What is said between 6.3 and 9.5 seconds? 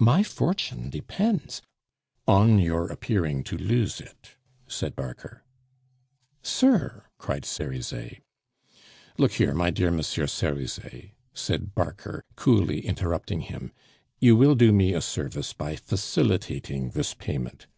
"Sir!" cried Cerizet. "Look